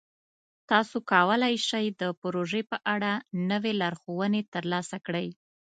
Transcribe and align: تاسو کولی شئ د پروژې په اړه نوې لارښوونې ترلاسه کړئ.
تاسو 0.69 0.97
کولی 1.11 1.55
شئ 1.67 1.85
د 2.01 2.03
پروژې 2.21 2.61
په 2.71 2.77
اړه 2.93 3.11
نوې 3.49 3.73
لارښوونې 3.81 4.41
ترلاسه 4.53 4.97
کړئ. 5.05 5.27